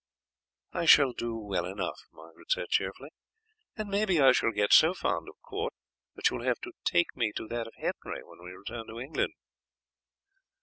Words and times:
"I 0.73 0.85
shall 0.85 1.13
do 1.13 1.37
well 1.37 1.63
enough," 1.63 1.99
Margaret 2.11 2.49
said 2.49 2.69
cheerfully, 2.69 3.09
"and 3.77 3.87
maybe 3.87 4.19
I 4.19 4.31
shall 4.31 4.49
get 4.51 4.73
so 4.73 4.95
fond 4.95 5.29
of 5.29 5.39
court 5.43 5.75
that 6.15 6.27
you 6.31 6.37
will 6.37 6.43
have 6.45 6.57
to 6.61 6.71
take 6.83 7.15
me 7.15 7.31
to 7.35 7.47
that 7.49 7.67
of 7.67 7.75
Henry 7.75 8.23
when 8.23 8.43
we 8.43 8.49
return 8.49 8.87
to 8.87 8.99
England." 8.99 9.33